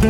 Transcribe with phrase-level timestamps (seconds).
[0.00, 0.08] Moin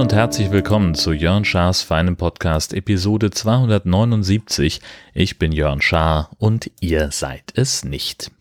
[0.00, 4.80] und herzlich willkommen zu Jörn Schars feinem Podcast Episode 279.
[5.14, 8.32] Ich bin Jörn Schaar und ihr seid es nicht.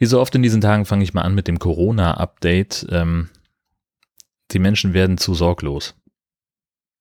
[0.00, 2.88] Wie so oft in diesen Tagen fange ich mal an mit dem Corona-Update.
[2.90, 3.30] Ähm,
[4.50, 5.94] die Menschen werden zu sorglos.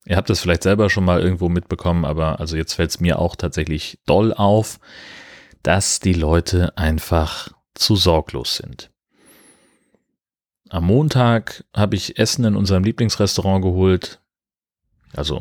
[0.05, 3.19] Ihr habt das vielleicht selber schon mal irgendwo mitbekommen, aber also jetzt fällt es mir
[3.19, 4.79] auch tatsächlich doll auf,
[5.61, 8.91] dass die Leute einfach zu sorglos sind.
[10.69, 14.19] Am Montag habe ich Essen in unserem Lieblingsrestaurant geholt.
[15.15, 15.37] Also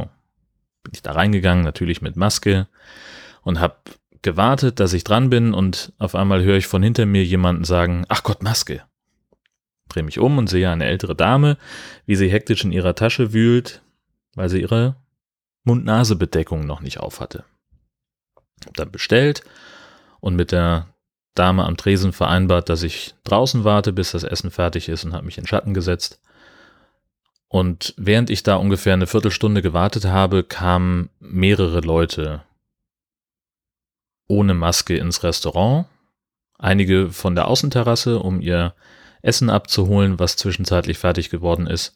[0.83, 2.69] bin ich da reingegangen, natürlich mit Maske
[3.43, 3.77] und habe
[4.21, 8.05] gewartet, dass ich dran bin und auf einmal höre ich von hinter mir jemanden sagen,
[8.09, 8.83] ach Gott, Maske.
[9.89, 11.59] Drehe mich um und sehe eine ältere Dame,
[12.07, 13.82] wie sie hektisch in ihrer Tasche wühlt,
[14.35, 14.97] weil sie ihre
[15.65, 17.45] Mund-Nase-Bedeckung noch nicht aufhatte.
[18.65, 19.43] Hab dann bestellt
[20.21, 20.89] und mit der
[21.35, 25.25] Dame am Tresen vereinbart, dass ich draußen warte, bis das Essen fertig ist und habe
[25.25, 26.21] mich in Schatten gesetzt.
[27.49, 32.43] Und während ich da ungefähr eine Viertelstunde gewartet habe, kamen mehrere Leute
[34.27, 35.87] ohne Maske ins Restaurant.
[36.59, 38.75] Einige von der Außenterrasse, um ihr
[39.21, 41.95] Essen abzuholen, was zwischenzeitlich fertig geworden ist.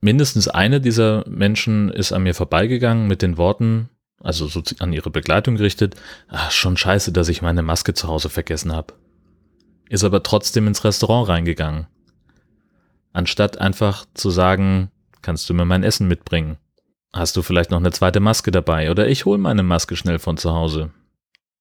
[0.00, 5.10] Mindestens eine dieser Menschen ist an mir vorbeigegangen mit den Worten, also so an ihre
[5.10, 5.94] Begleitung gerichtet,
[6.28, 8.94] ach, schon scheiße, dass ich meine Maske zu Hause vergessen habe.
[9.90, 11.86] Ist aber trotzdem ins Restaurant reingegangen.
[13.12, 14.90] Anstatt einfach zu sagen,
[15.20, 16.56] kannst du mir mein Essen mitbringen?
[17.12, 20.36] Hast du vielleicht noch eine zweite Maske dabei oder ich hole meine Maske schnell von
[20.36, 20.90] zu Hause.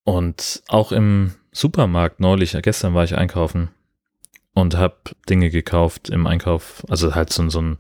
[0.03, 3.69] Und auch im Supermarkt neulich, gestern war ich einkaufen
[4.53, 7.77] und habe Dinge gekauft im Einkauf, also halt so, so ein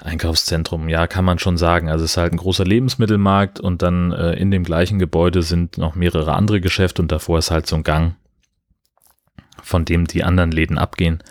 [0.00, 1.88] Einkaufszentrum, ja, kann man schon sagen.
[1.88, 5.76] Also es ist halt ein großer Lebensmittelmarkt und dann äh, in dem gleichen Gebäude sind
[5.76, 8.14] noch mehrere andere Geschäfte und davor ist halt so ein Gang,
[9.62, 11.22] von dem die anderen Läden abgehen.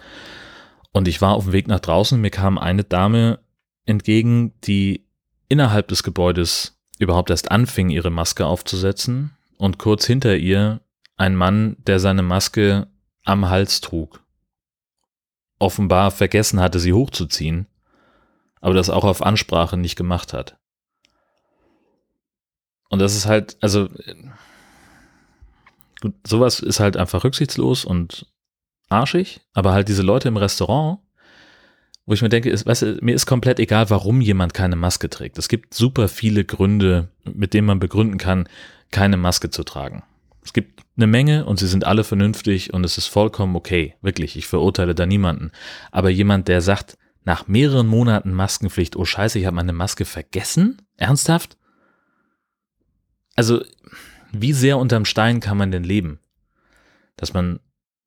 [0.92, 3.40] Und ich war auf dem Weg nach draußen, mir kam eine Dame
[3.86, 5.06] entgegen, die
[5.48, 10.82] innerhalb des Gebäudes überhaupt erst anfing, ihre Maske aufzusetzen und kurz hinter ihr
[11.16, 12.88] ein Mann, der seine Maske
[13.24, 14.22] am Hals trug.
[15.58, 17.68] Offenbar vergessen hatte, sie hochzuziehen
[18.62, 20.58] aber das auch auf Ansprache nicht gemacht hat.
[22.90, 23.90] Und das ist halt, also
[26.02, 28.28] gut, sowas ist halt einfach rücksichtslos und
[28.90, 31.00] arschig, aber halt diese Leute im Restaurant,
[32.06, 35.10] wo ich mir denke, ist, weißt du, mir ist komplett egal, warum jemand keine Maske
[35.10, 35.38] trägt.
[35.38, 38.48] Es gibt super viele Gründe, mit denen man begründen kann,
[38.92, 40.04] keine Maske zu tragen.
[40.42, 43.96] Es gibt eine Menge und sie sind alle vernünftig und es ist vollkommen okay.
[44.02, 45.52] Wirklich, ich verurteile da niemanden.
[45.92, 46.98] Aber jemand, der sagt,
[47.28, 50.82] nach mehreren Monaten Maskenpflicht, oh scheiße, ich habe meine Maske vergessen?
[50.96, 51.58] Ernsthaft?
[53.36, 53.66] Also,
[54.32, 56.22] wie sehr unterm Stein kann man denn leben?
[57.18, 57.60] Dass man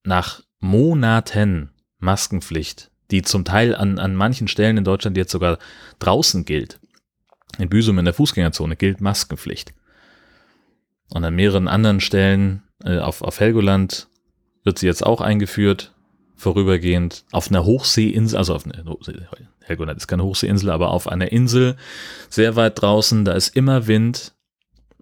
[0.05, 5.59] nach Monaten Maskenpflicht, die zum Teil an, an manchen Stellen in Deutschland jetzt sogar
[5.99, 6.81] draußen gilt,
[7.59, 9.75] in Büsum in der Fußgängerzone gilt Maskenpflicht.
[11.11, 14.09] Und an mehreren anderen Stellen äh, auf, auf Helgoland
[14.65, 15.93] wird sie jetzt auch eingeführt
[16.41, 18.97] vorübergehend auf einer Hochseeinsel, also auf einer,
[19.61, 21.77] Helgoland ist keine Hochseeinsel, aber auf einer Insel
[22.31, 24.33] sehr weit draußen, da ist immer Wind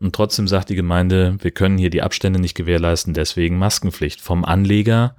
[0.01, 4.45] und trotzdem sagt die Gemeinde, wir können hier die Abstände nicht gewährleisten, deswegen Maskenpflicht vom
[4.45, 5.15] Anleger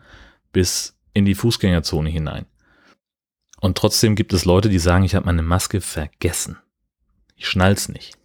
[0.51, 2.45] bis in die Fußgängerzone hinein.
[3.61, 6.57] Und trotzdem gibt es Leute, die sagen, ich habe meine Maske vergessen.
[7.37, 8.18] Ich schnall's nicht.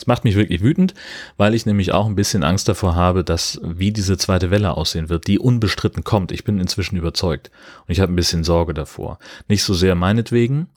[0.00, 0.94] Das macht mich wirklich wütend,
[1.36, 5.10] weil ich nämlich auch ein bisschen Angst davor habe, dass wie diese zweite Welle aussehen
[5.10, 6.32] wird, die unbestritten kommt.
[6.32, 7.50] Ich bin inzwischen überzeugt
[7.86, 9.18] und ich habe ein bisschen Sorge davor.
[9.46, 10.68] Nicht so sehr meinetwegen,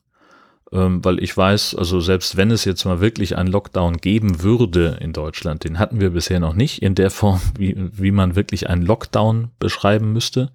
[0.73, 4.97] ähm, weil ich weiß, also selbst wenn es jetzt mal wirklich einen Lockdown geben würde
[4.99, 8.69] in Deutschland, den hatten wir bisher noch nicht in der Form, wie, wie man wirklich
[8.69, 10.51] einen Lockdown beschreiben müsste.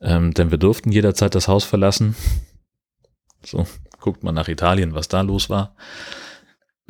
[0.00, 2.14] Ähm, denn wir durften jederzeit das Haus verlassen.
[3.44, 3.66] So,
[3.98, 5.74] guckt mal nach Italien, was da los war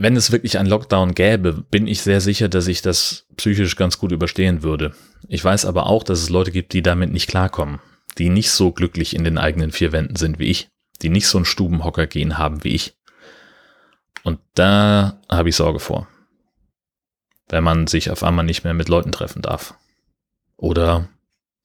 [0.02, 3.98] wenn es wirklich einen Lockdown gäbe, bin ich sehr sicher, dass ich das psychisch ganz
[3.98, 4.94] gut überstehen würde.
[5.28, 7.80] Ich weiß aber auch, dass es Leute gibt, die damit nicht klarkommen,
[8.18, 10.68] die nicht so glücklich in den eigenen vier Wänden sind wie ich,
[11.02, 12.96] die nicht so ein Stubenhocker gehen haben wie ich.
[14.24, 16.08] Und da habe ich Sorge vor.
[17.48, 19.74] Wenn man sich auf einmal nicht mehr mit Leuten treffen darf.
[20.56, 21.08] Oder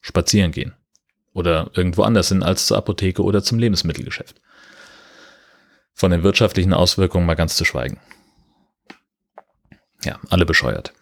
[0.01, 0.73] spazieren gehen.
[1.33, 4.41] Oder irgendwo anders hin als zur Apotheke oder zum Lebensmittelgeschäft.
[5.95, 7.99] Von den wirtschaftlichen Auswirkungen mal ganz zu schweigen.
[10.03, 10.93] Ja, alle bescheuert.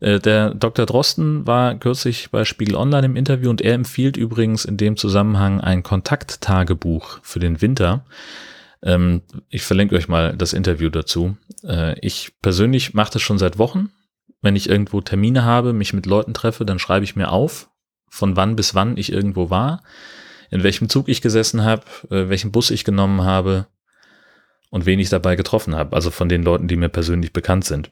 [0.00, 0.86] Äh, der Dr.
[0.86, 5.60] Drosten war kürzlich bei Spiegel Online im Interview und er empfiehlt übrigens in dem Zusammenhang
[5.60, 8.04] ein Kontakttagebuch für den Winter.
[8.82, 11.36] Ähm, ich verlinke euch mal das Interview dazu.
[11.64, 13.90] Äh, ich persönlich mache das schon seit Wochen.
[14.40, 17.70] Wenn ich irgendwo Termine habe, mich mit Leuten treffe, dann schreibe ich mir auf,
[18.08, 19.84] von wann bis wann ich irgendwo war,
[20.50, 23.66] in welchem Zug ich gesessen habe, äh, welchen Bus ich genommen habe
[24.72, 25.94] und wen ich dabei getroffen habe.
[25.94, 27.90] Also von den Leuten, die mir persönlich bekannt sind.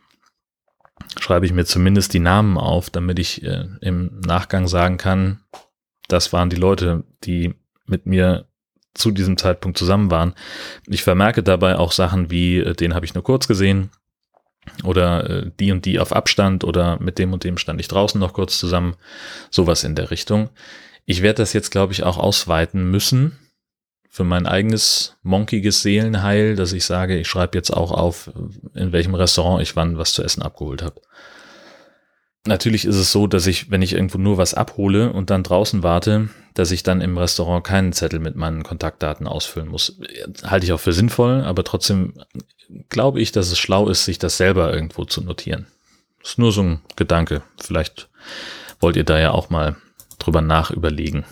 [1.20, 5.40] Schreibe ich mir zumindest die Namen auf, damit ich äh, im Nachgang sagen kann,
[6.08, 7.54] das waren die Leute, die
[7.86, 8.46] mit mir
[8.94, 10.34] zu diesem Zeitpunkt zusammen waren.
[10.86, 13.90] Ich vermerke dabei auch Sachen wie, äh, den habe ich nur kurz gesehen
[14.82, 18.18] oder äh, die und die auf Abstand oder mit dem und dem stand ich draußen
[18.18, 18.96] noch kurz zusammen.
[19.50, 20.48] Sowas in der Richtung.
[21.04, 23.38] Ich werde das jetzt, glaube ich, auch ausweiten müssen
[24.12, 28.30] für mein eigenes monkiges Seelenheil, dass ich sage, ich schreibe jetzt auch auf,
[28.74, 31.00] in welchem Restaurant ich wann was zu essen abgeholt habe.
[32.44, 35.84] Natürlich ist es so, dass ich, wenn ich irgendwo nur was abhole und dann draußen
[35.84, 40.00] warte, dass ich dann im Restaurant keinen Zettel mit meinen Kontaktdaten ausfüllen muss.
[40.42, 42.14] Halte ich auch für sinnvoll, aber trotzdem
[42.88, 45.66] glaube ich, dass es schlau ist, sich das selber irgendwo zu notieren.
[46.20, 47.42] ist nur so ein Gedanke.
[47.60, 48.08] Vielleicht
[48.80, 49.76] wollt ihr da ja auch mal
[50.18, 51.24] drüber nachüberlegen.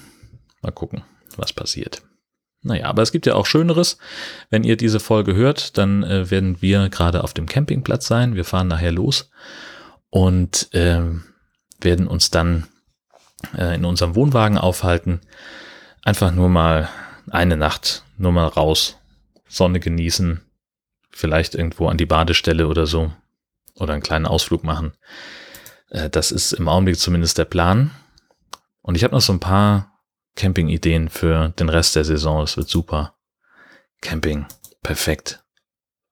[0.63, 1.03] Mal gucken,
[1.37, 2.03] was passiert.
[2.63, 3.99] Naja, aber es gibt ja auch Schöneres.
[4.51, 8.35] Wenn ihr diese Folge hört, dann äh, werden wir gerade auf dem Campingplatz sein.
[8.35, 9.31] Wir fahren nachher los
[10.11, 11.03] und äh,
[11.81, 12.67] werden uns dann
[13.57, 15.21] äh, in unserem Wohnwagen aufhalten.
[16.03, 16.89] Einfach nur mal
[17.31, 18.97] eine Nacht, nur mal raus,
[19.49, 20.41] Sonne genießen,
[21.11, 23.13] vielleicht irgendwo an die Badestelle oder so
[23.75, 24.93] oder einen kleinen Ausflug machen.
[25.91, 27.93] Äh, das ist im Augenblick zumindest der Plan.
[28.83, 29.98] Und ich habe noch so ein paar
[30.38, 32.43] Camping-Ideen für den Rest der Saison.
[32.44, 33.17] Es wird super.
[34.00, 34.46] Camping,
[34.82, 35.44] perfekt.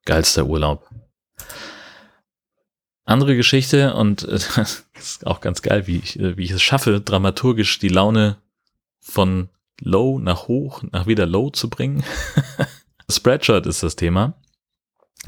[0.05, 0.91] Geilster Urlaub.
[3.05, 4.35] Andere Geschichte und äh,
[4.99, 8.39] ist auch ganz geil, wie ich, äh, wie ich es schaffe, dramaturgisch die Laune
[8.99, 9.49] von
[9.81, 12.03] low nach hoch, nach wieder low zu bringen.
[13.09, 14.35] Spreadshirt ist das Thema.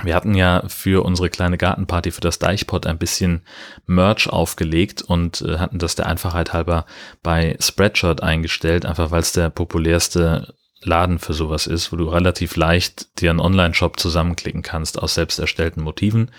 [0.03, 3.43] Wir hatten ja für unsere kleine Gartenparty für das Deichpot ein bisschen
[3.87, 6.87] Merch aufgelegt und äh, hatten das der Einfachheit halber
[7.23, 12.57] bei Spreadshirt eingestellt, einfach weil es der populärste Laden für sowas ist, wo du relativ
[12.57, 16.31] leicht dir einen Online-Shop zusammenklicken kannst aus selbst erstellten Motiven.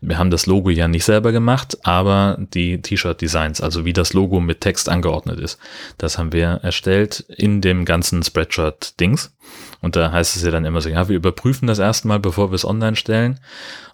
[0.00, 4.40] Wir haben das Logo ja nicht selber gemacht, aber die T-Shirt-Designs, also wie das Logo
[4.40, 5.58] mit Text angeordnet ist,
[5.96, 9.34] das haben wir erstellt in dem ganzen Spreadshirt-Dings.
[9.80, 12.56] Und da heißt es ja dann immer so, ja, wir überprüfen das erstmal, bevor wir
[12.56, 13.40] es online stellen.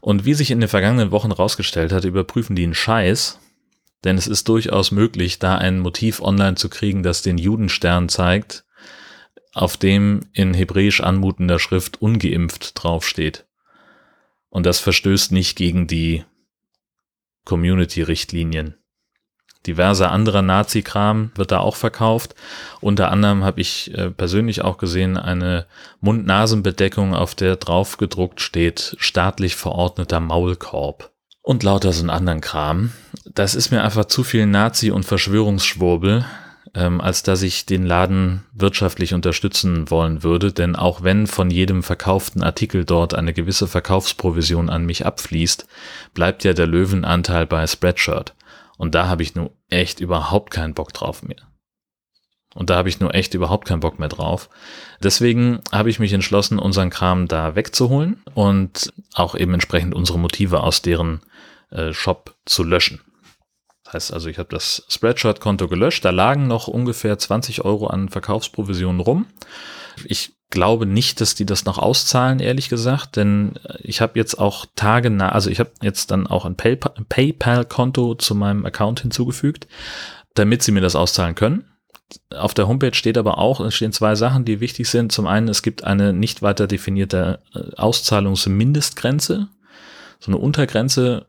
[0.00, 3.38] Und wie sich in den vergangenen Wochen rausgestellt hat, überprüfen die einen Scheiß,
[4.04, 8.64] denn es ist durchaus möglich, da ein Motiv online zu kriegen, das den Judenstern zeigt,
[9.54, 13.46] auf dem in hebräisch anmutender Schrift ungeimpft draufsteht.
[14.50, 16.24] Und das verstößt nicht gegen die
[17.44, 18.74] Community-Richtlinien.
[19.66, 22.34] Diverser anderer Nazi-Kram wird da auch verkauft.
[22.80, 25.66] Unter anderem habe ich äh, persönlich auch gesehen eine
[26.00, 31.12] Mund-Nasen-Bedeckung, auf der drauf gedruckt steht staatlich verordneter Maulkorb.
[31.40, 32.92] Und lauter so einen anderen Kram.
[33.24, 36.24] Das ist mir einfach zu viel Nazi- und Verschwörungsschwurbel
[36.74, 40.52] ähm, als dass ich den Laden wirtschaftlich unterstützen wollen würde.
[40.52, 45.66] Denn auch wenn von jedem verkauften Artikel dort eine gewisse Verkaufsprovision an mich abfließt,
[46.14, 48.34] bleibt ja der Löwenanteil bei Spreadshirt.
[48.76, 51.36] Und da habe ich nur echt überhaupt keinen Bock drauf mehr.
[52.54, 54.48] Und da habe ich nur echt überhaupt keinen Bock mehr drauf.
[55.02, 60.60] Deswegen habe ich mich entschlossen, unseren Kram da wegzuholen und auch eben entsprechend unsere Motive
[60.60, 61.20] aus deren
[61.70, 63.00] äh, Shop zu löschen.
[63.94, 66.04] Heißt also, ich habe das Spreadshirt-Konto gelöscht.
[66.04, 69.26] Da lagen noch ungefähr 20 Euro an Verkaufsprovisionen rum.
[70.04, 74.66] Ich glaube nicht, dass die das noch auszahlen, ehrlich gesagt, denn ich habe jetzt auch
[74.74, 79.68] Tage nach, also ich habe jetzt dann auch ein PayPal-Konto zu meinem Account hinzugefügt,
[80.34, 81.64] damit sie mir das auszahlen können.
[82.30, 85.12] Auf der Homepage steht aber auch, es stehen zwei Sachen, die wichtig sind.
[85.12, 89.48] Zum einen, es gibt eine nicht weiter definierte äh, Auszahlungsmindestgrenze,
[90.18, 91.26] so eine Untergrenze,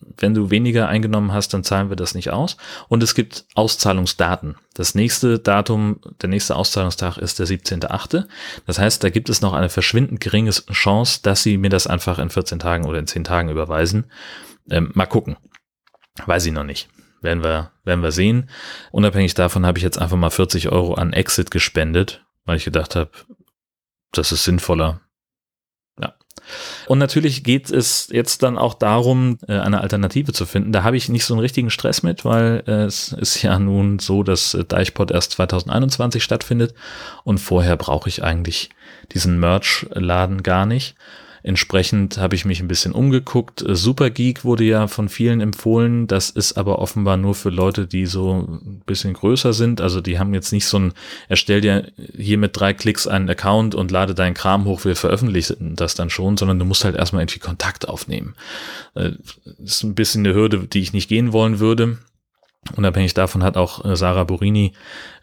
[0.00, 2.56] wenn du weniger eingenommen hast, dann zahlen wir das nicht aus.
[2.88, 4.56] Und es gibt Auszahlungsdaten.
[4.74, 8.26] Das nächste Datum, der nächste Auszahlungstag ist der 17.8.
[8.66, 12.18] Das heißt, da gibt es noch eine verschwindend geringe Chance, dass sie mir das einfach
[12.18, 14.10] in 14 Tagen oder in 10 Tagen überweisen.
[14.70, 15.36] Ähm, mal gucken.
[16.26, 16.88] Weiß ich noch nicht.
[17.20, 18.48] Werden wir, werden wir sehen.
[18.92, 22.94] Unabhängig davon habe ich jetzt einfach mal 40 Euro an Exit gespendet, weil ich gedacht
[22.94, 23.10] habe,
[24.12, 25.00] das ist sinnvoller,
[26.86, 30.72] und natürlich geht es jetzt dann auch darum, äh, eine Alternative zu finden.
[30.72, 33.98] Da habe ich nicht so einen richtigen Stress mit, weil äh, es ist ja nun
[33.98, 36.74] so, dass äh, Deichpod erst 2021 stattfindet
[37.24, 38.70] und vorher brauche ich eigentlich
[39.12, 40.96] diesen Merch-Laden gar nicht.
[41.42, 43.62] Entsprechend habe ich mich ein bisschen umgeguckt.
[43.62, 46.06] Äh, Super Geek wurde ja von vielen empfohlen.
[46.06, 49.80] Das ist aber offenbar nur für Leute, die so ein bisschen größer sind.
[49.80, 50.92] Also die haben jetzt nicht so ein,
[51.28, 55.74] erstell dir hier mit drei Klicks einen Account und lade deinen Kram hoch, wir veröffentlichen
[55.76, 58.34] das dann schon, sondern du musst halt erstmal irgendwie Kontakt aufnehmen.
[58.94, 61.98] Das äh, ist ein bisschen eine Hürde, die ich nicht gehen wollen würde.
[62.76, 64.72] Unabhängig davon hat auch äh, Sarah Borini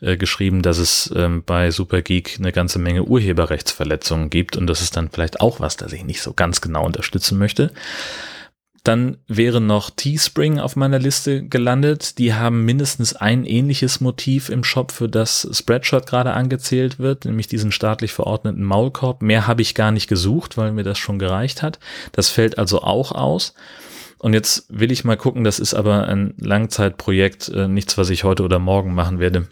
[0.02, 4.96] äh, geschrieben, dass es ähm, bei Supergeek eine ganze Menge Urheberrechtsverletzungen gibt und das ist
[4.96, 7.72] dann vielleicht auch was, das ich nicht so ganz genau unterstützen möchte.
[8.86, 12.20] Dann wäre noch Teespring auf meiner Liste gelandet.
[12.20, 17.48] Die haben mindestens ein ähnliches Motiv im Shop, für das Spreadshot gerade angezählt wird, nämlich
[17.48, 19.24] diesen staatlich verordneten Maulkorb.
[19.24, 21.80] Mehr habe ich gar nicht gesucht, weil mir das schon gereicht hat.
[22.12, 23.56] Das fällt also auch aus.
[24.18, 28.24] Und jetzt will ich mal gucken, das ist aber ein Langzeitprojekt, äh, nichts, was ich
[28.24, 29.48] heute oder morgen machen werde.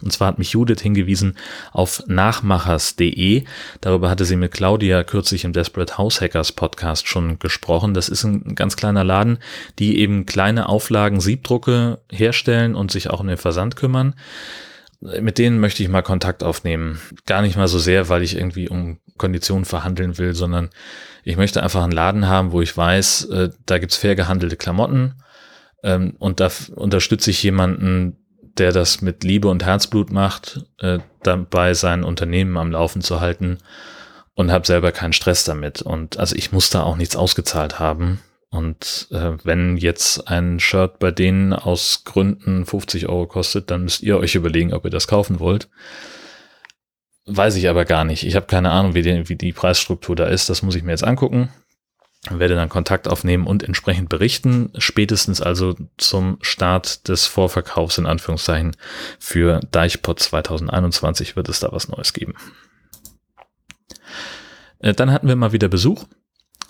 [0.00, 1.36] Und zwar hat mich Judith hingewiesen
[1.72, 3.44] auf nachmachers.de.
[3.80, 7.94] Darüber hatte sie mit Claudia kürzlich im Desperate House Hackers Podcast schon gesprochen.
[7.94, 9.38] Das ist ein ganz kleiner Laden,
[9.78, 14.14] die eben kleine Auflagen Siebdrucke herstellen und sich auch um den Versand kümmern.
[15.00, 17.00] Mit denen möchte ich mal Kontakt aufnehmen.
[17.26, 20.70] Gar nicht mal so sehr, weil ich irgendwie um Konditionen verhandeln will, sondern
[21.22, 25.14] ich möchte einfach einen Laden haben, wo ich weiß, äh, da gibt's fair gehandelte Klamotten
[25.84, 28.16] ähm, und da unterstütze ich jemanden,
[28.58, 33.58] der das mit Liebe und Herzblut macht, äh, dabei sein Unternehmen am Laufen zu halten
[34.34, 35.82] und habe selber keinen Stress damit.
[35.82, 38.20] Und also ich muss da auch nichts ausgezahlt haben.
[38.50, 44.02] Und äh, wenn jetzt ein Shirt bei denen aus Gründen 50 Euro kostet, dann müsst
[44.02, 45.68] ihr euch überlegen, ob ihr das kaufen wollt.
[47.26, 48.24] Weiß ich aber gar nicht.
[48.24, 50.50] Ich habe keine Ahnung, wie die, wie die Preisstruktur da ist.
[50.50, 51.50] Das muss ich mir jetzt angucken.
[52.30, 54.70] Werde dann Kontakt aufnehmen und entsprechend berichten.
[54.78, 58.76] Spätestens also zum Start des Vorverkaufs in Anführungszeichen
[59.18, 62.34] für Deichpot 2021 wird es da was Neues geben.
[64.78, 66.04] Äh, dann hatten wir mal wieder Besuch.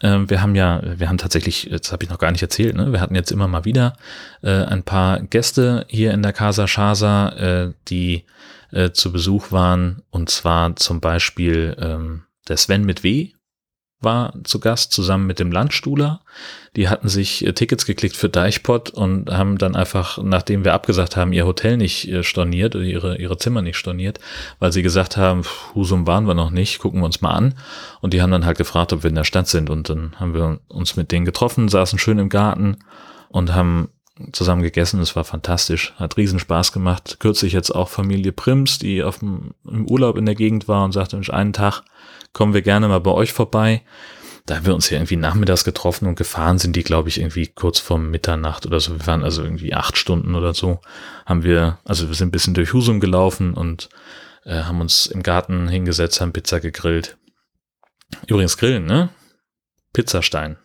[0.03, 2.93] Ähm, wir haben ja, wir haben tatsächlich, das habe ich noch gar nicht erzählt, ne?
[2.93, 3.95] wir hatten jetzt immer mal wieder
[4.43, 8.25] äh, ein paar Gäste hier in der Casa Shaza, äh, die
[8.73, 10.03] äh, zu Besuch waren.
[10.11, 13.33] Und zwar zum Beispiel ähm, der Sven mit W
[14.03, 16.21] war zu Gast zusammen mit dem Landstuhler.
[16.77, 21.17] Die hatten sich äh, Tickets geklickt für Deichpot und haben dann einfach, nachdem wir abgesagt
[21.17, 24.19] haben, ihr Hotel nicht äh, storniert oder ihre, ihre Zimmer nicht storniert,
[24.59, 27.55] weil sie gesagt haben, Husum waren wir noch nicht, gucken wir uns mal an.
[28.01, 29.71] Und die haben dann halt gefragt, ob wir in der Stadt sind.
[29.71, 32.79] Und dann haben wir uns mit denen getroffen, saßen schön im Garten
[33.29, 33.89] und haben
[34.33, 35.01] zusammen gegessen.
[35.01, 37.17] Es war fantastisch, hat riesen Spaß gemacht.
[37.19, 40.93] Kürzlich jetzt auch Familie Prims, die auf dem, im Urlaub in der Gegend war und
[40.93, 41.83] sagte, einen Tag
[42.33, 43.83] kommen wir gerne mal bei euch vorbei.
[44.47, 47.47] Da haben wir uns ja irgendwie nachmittags getroffen und gefahren sind die, glaube ich, irgendwie
[47.47, 48.99] kurz vor Mitternacht oder so.
[48.99, 50.81] Wir waren also irgendwie acht Stunden oder so.
[51.27, 53.89] Haben wir, also wir sind ein bisschen durch Husum gelaufen und
[54.45, 57.17] äh, haben uns im Garten hingesetzt, haben Pizza gegrillt.
[58.27, 59.11] Übrigens grillen, ne?
[59.93, 60.59] Pizzastein.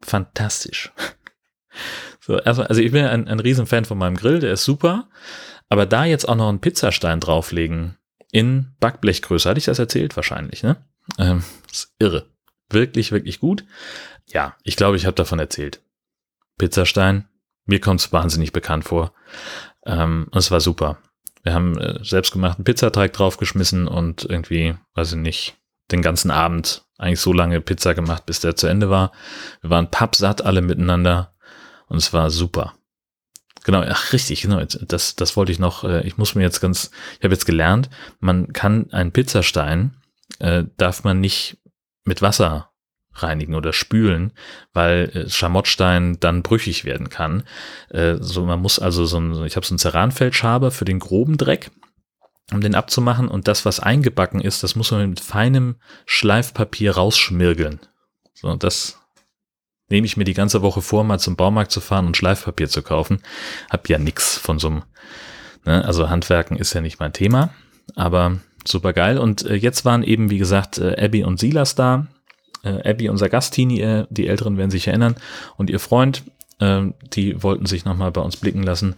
[0.00, 0.92] Fantastisch.
[2.24, 5.08] So, erstmal, also ich bin ein, ein Riesenfan von meinem Grill, der ist super.
[5.68, 7.96] Aber da jetzt auch noch einen Pizzastein drauflegen
[8.30, 10.76] in Backblechgröße, hatte ich das erzählt wahrscheinlich, ne?
[11.18, 12.26] Ähm, ist irre.
[12.70, 13.64] Wirklich, wirklich gut.
[14.28, 15.80] Ja, ich glaube, ich habe davon erzählt.
[16.58, 17.26] Pizzastein,
[17.66, 19.12] mir kommt es wahnsinnig bekannt vor.
[19.84, 20.98] Ähm, es war super.
[21.42, 25.56] Wir haben äh, selbstgemachten Pizzateig draufgeschmissen und irgendwie, weiß ich nicht,
[25.90, 29.10] den ganzen Abend eigentlich so lange Pizza gemacht, bis der zu Ende war.
[29.60, 31.31] Wir waren pappsatt alle miteinander.
[31.92, 32.72] Und es war super.
[33.64, 34.64] Genau, ach richtig, genau.
[34.64, 35.84] Das, das wollte ich noch.
[35.84, 39.94] Äh, ich muss mir jetzt ganz, ich habe jetzt gelernt, man kann einen Pizzastein,
[40.38, 41.58] äh, darf man nicht
[42.04, 42.70] mit Wasser
[43.12, 44.32] reinigen oder spülen,
[44.72, 47.42] weil äh, Schamottstein dann brüchig werden kann.
[47.90, 51.36] Äh, so, man muss also so ein, ich habe so einen Ceranfeldschaber für den groben
[51.36, 51.72] Dreck,
[52.52, 57.80] um den abzumachen und das, was eingebacken ist, das muss man mit feinem Schleifpapier rausschmirgeln.
[58.32, 59.01] So, das
[59.92, 62.82] nehme ich mir die ganze Woche vor, mal zum Baumarkt zu fahren und Schleifpapier zu
[62.82, 63.20] kaufen.
[63.70, 64.82] Hab ja nix von so einem,
[65.64, 65.84] ne?
[65.84, 67.50] also Handwerken ist ja nicht mein Thema,
[67.94, 69.18] aber super geil.
[69.18, 72.08] Und äh, jetzt waren eben, wie gesagt, äh, Abby und Silas da.
[72.64, 75.14] Äh, Abby, unser Gastteenie, äh, die Älteren werden sich erinnern,
[75.56, 76.24] und ihr Freund,
[76.58, 76.82] äh,
[77.12, 78.96] die wollten sich nochmal bei uns blicken lassen.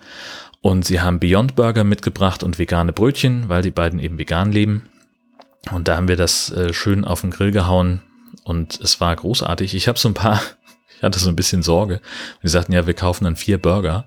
[0.60, 4.88] Und sie haben Beyond Burger mitgebracht und vegane Brötchen, weil die beiden eben vegan leben.
[5.72, 8.00] Und da haben wir das äh, schön auf den Grill gehauen
[8.44, 9.74] und es war großartig.
[9.74, 10.40] Ich habe so ein paar
[11.02, 12.00] hatte so ein bisschen Sorge.
[12.42, 14.04] Die sagten, ja, wir kaufen dann vier Burger.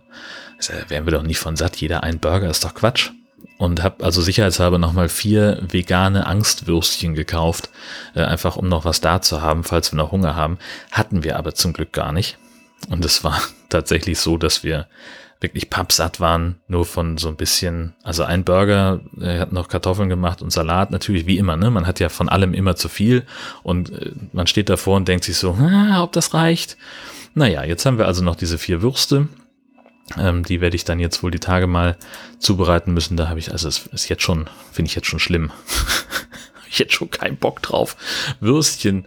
[0.58, 1.77] Also, wären wir doch nicht von satt.
[1.77, 3.12] Jeder ein Burger ist doch Quatsch.
[3.58, 7.70] Und habe also sicherheitshalber nochmal vier vegane Angstwürstchen gekauft,
[8.13, 10.60] äh, einfach um noch was da zu haben, falls wir noch Hunger haben.
[10.91, 12.38] Hatten wir aber zum Glück gar nicht.
[12.89, 14.88] Und es war tatsächlich so, dass wir
[15.39, 20.10] wirklich pappsatt waren, nur von so ein bisschen, also ein Burger, er hat noch Kartoffeln
[20.10, 21.70] gemacht und Salat, natürlich wie immer, ne?
[21.70, 23.24] Man hat ja von allem immer zu viel
[23.63, 26.77] und äh, man steht davor und denkt sich so, ah, ob das reicht.
[27.36, 29.27] Naja, jetzt haben wir also noch diese vier Würste.
[30.17, 31.98] Ähm, die werde ich dann jetzt wohl die Tage mal
[32.39, 33.17] zubereiten müssen.
[33.17, 35.51] Da habe ich, also es ist jetzt schon, finde ich jetzt schon schlimm.
[36.71, 37.95] ich jetzt schon keinen Bock drauf,
[38.39, 39.05] Würstchen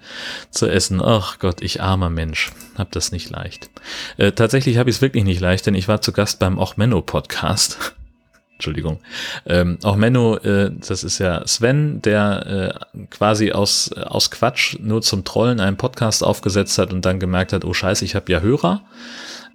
[0.51, 1.01] zu essen.
[1.03, 3.71] Ach Gott, ich armer Mensch, hab das nicht leicht.
[4.17, 6.77] Äh, tatsächlich habe ich es wirklich nicht leicht, denn ich war zu Gast beim Och
[6.77, 7.95] Menno Podcast.
[8.55, 8.99] Entschuldigung.
[9.47, 15.01] Ähm, auch Menno, äh, das ist ja Sven, der äh, quasi aus, aus Quatsch nur
[15.01, 18.41] zum Trollen einen Podcast aufgesetzt hat und dann gemerkt hat, oh scheiße, ich habe ja
[18.41, 18.83] Hörer.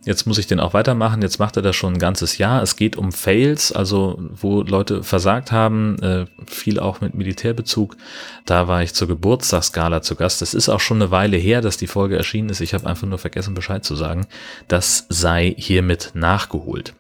[0.06, 1.24] Jetzt muss ich den auch weitermachen.
[1.24, 2.62] Jetzt macht er das schon ein ganzes Jahr.
[2.62, 7.98] Es geht um Fails, also wo Leute versagt haben, äh, viel auch mit Militärbezug.
[8.46, 10.44] Da war ich zur Geburtstagsgala zu Gast.
[10.44, 12.62] Das ist auch schon eine Weile her, dass die Folge erschienen ist.
[12.62, 14.28] Ich habe einfach nur vergessen, Bescheid zu sagen.
[14.68, 16.94] Das sei hiermit nachgeholt.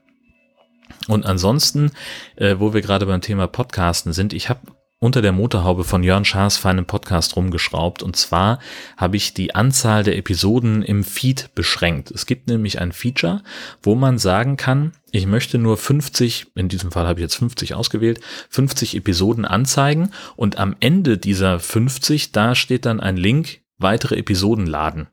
[1.07, 1.91] Und ansonsten,
[2.37, 4.61] äh, wo wir gerade beim Thema Podcasten sind, ich habe
[4.99, 8.01] unter der Motorhaube von Jörn Schaas feinem Podcast rumgeschraubt.
[8.01, 8.59] Und zwar
[8.97, 12.11] habe ich die Anzahl der Episoden im Feed beschränkt.
[12.11, 13.43] Es gibt nämlich ein Feature,
[13.83, 17.73] wo man sagen kann, ich möchte nur 50, in diesem Fall habe ich jetzt 50
[17.73, 24.15] ausgewählt, 50 Episoden anzeigen und am Ende dieser 50, da steht dann ein Link, weitere
[24.15, 25.07] Episoden laden.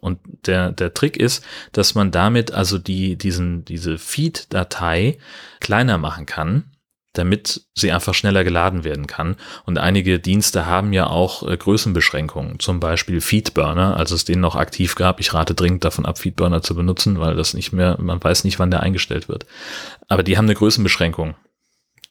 [0.00, 5.18] Und der, der Trick ist, dass man damit also die, diesen, diese Feed-Datei
[5.60, 6.64] kleiner machen kann
[7.12, 9.36] damit sie einfach schneller geladen werden kann.
[9.64, 14.56] Und einige Dienste haben ja auch äh, Größenbeschränkungen, zum Beispiel Feedburner, als es den noch
[14.56, 15.20] aktiv gab.
[15.20, 18.58] Ich rate dringend davon ab, Feedburner zu benutzen, weil das nicht mehr, man weiß nicht,
[18.58, 19.46] wann der eingestellt wird.
[20.08, 21.34] Aber die haben eine Größenbeschränkung.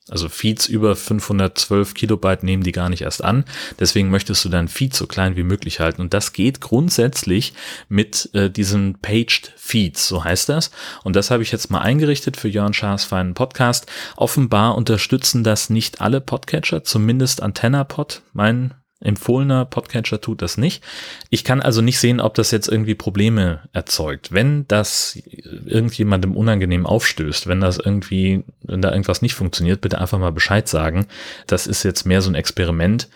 [0.10, 3.46] Also Feeds über 512 Kilobyte nehmen die gar nicht erst an.
[3.80, 6.02] Deswegen möchtest du dein Feed so klein wie möglich halten.
[6.02, 7.54] Und das geht grundsätzlich
[7.88, 10.72] mit äh, diesen Paged Feeds, so heißt das.
[11.04, 13.86] Und das habe ich jetzt mal eingerichtet für Jörn Schaas feinen Podcast.
[14.16, 20.84] Offenbar unterstützen das nicht alle Podcatcher, zumindest AntennaPod, mein empfohlener Podcatcher tut das nicht.
[21.30, 24.32] Ich kann also nicht sehen, ob das jetzt irgendwie Probleme erzeugt.
[24.34, 25.18] Wenn das
[25.66, 30.68] irgendjemandem unangenehm aufstößt, wenn das irgendwie, wenn da irgendwas nicht funktioniert, bitte einfach mal Bescheid
[30.68, 31.08] sagen.
[31.48, 33.08] Das ist jetzt mehr so ein Experiment.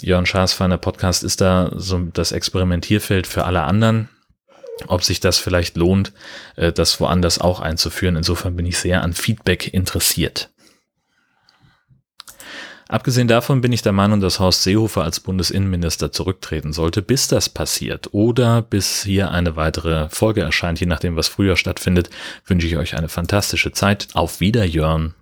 [0.00, 4.08] Jörn Schaas feiner Podcast ist da so das Experimentierfeld für alle anderen.
[4.86, 6.12] Ob sich das vielleicht lohnt,
[6.56, 8.16] äh, das woanders auch einzuführen.
[8.16, 10.50] Insofern bin ich sehr an Feedback interessiert.
[12.90, 17.50] Abgesehen davon bin ich der Meinung, dass Horst Seehofer als Bundesinnenminister zurücktreten sollte, bis das
[17.50, 22.08] passiert oder bis hier eine weitere Folge erscheint, je nachdem, was früher stattfindet,
[22.46, 24.08] wünsche ich euch eine fantastische Zeit.
[24.14, 25.14] Auf Wiederjörn.